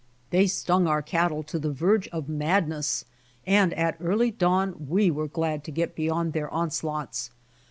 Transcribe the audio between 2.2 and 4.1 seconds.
mad ness, and at